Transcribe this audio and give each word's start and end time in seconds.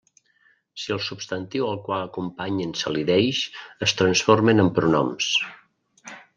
Si 0.83 0.93
el 0.95 1.01
substantiu 1.07 1.67
al 1.73 1.77
qual 1.89 2.07
acompanyen 2.07 2.73
s'elideix 2.81 3.43
es 3.89 3.95
transformen 4.03 4.67
en 4.67 4.73
pronoms. 4.81 5.33